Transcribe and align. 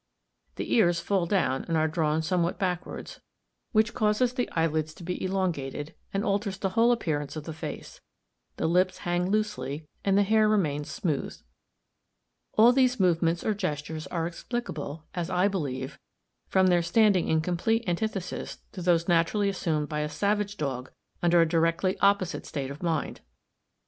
The 0.55 0.73
ears 0.73 0.99
fall 0.99 1.27
down 1.27 1.63
and 1.67 1.77
are 1.77 1.87
drawn 1.87 2.23
somewhat 2.23 2.57
backwards, 2.57 3.19
which 3.71 3.93
causes 3.93 4.33
the 4.33 4.49
eyelids 4.53 4.95
to 4.95 5.03
be 5.03 5.23
elongated, 5.23 5.93
and 6.11 6.25
alters 6.25 6.57
the 6.57 6.69
whole 6.69 6.91
appearance 6.91 7.35
of 7.35 7.43
the 7.43 7.53
face. 7.53 8.01
The 8.57 8.65
lips 8.65 8.97
hang 9.05 9.29
loosely, 9.29 9.87
and 10.03 10.17
the 10.17 10.23
hair 10.23 10.49
remains 10.49 10.89
smooth. 10.89 11.39
All 12.57 12.71
these 12.73 12.99
movements 12.99 13.43
or 13.43 13.53
gestures 13.53 14.07
are 14.07 14.25
explicable, 14.25 15.05
as 15.13 15.29
I 15.29 15.47
believe, 15.47 15.99
from 16.47 16.65
their 16.65 16.81
standing 16.81 17.27
in 17.27 17.39
complete 17.39 17.83
antithesis 17.87 18.57
to 18.71 18.81
those 18.81 19.07
naturally 19.07 19.49
assumed 19.49 19.87
by 19.87 19.99
a 19.99 20.09
savage 20.09 20.57
dog 20.57 20.89
under 21.21 21.41
a 21.43 21.47
directly 21.47 21.95
opposite 21.99 22.47
state 22.47 22.71
of 22.71 22.81
mind. 22.81 23.21